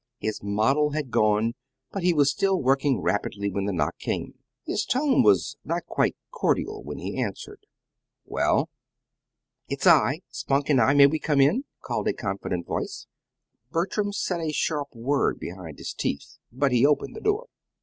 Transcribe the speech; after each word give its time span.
His 0.17 0.41
model 0.41 0.93
had 0.93 1.11
gone, 1.11 1.53
but 1.91 2.01
he 2.01 2.11
was 2.11 2.31
still 2.31 2.59
working 2.59 3.01
rapidly 3.01 3.51
when 3.51 3.65
the 3.65 3.71
knock 3.71 3.99
came. 3.99 4.33
His 4.65 4.83
tone 4.83 5.21
was 5.21 5.57
not 5.63 5.85
quite 5.85 6.15
cordial 6.31 6.81
when 6.81 6.97
he 6.97 7.21
answered. 7.21 7.67
"Well?" 8.25 8.69
"It's 9.67 9.85
I 9.85 10.21
Spunk 10.31 10.71
and 10.71 10.81
I. 10.81 10.95
May 10.95 11.05
we 11.05 11.19
come 11.19 11.39
in?" 11.39 11.65
called 11.83 12.07
a 12.07 12.13
confident 12.13 12.65
voice. 12.65 13.05
Bertram 13.69 14.11
said 14.11 14.39
a 14.39 14.51
sharp 14.51 14.87
word 14.95 15.37
behind 15.39 15.77
his 15.77 15.93
teeth 15.93 16.39
but 16.51 16.71
he 16.71 16.83
opened 16.83 17.15
the 17.15 17.21
door. 17.21 17.45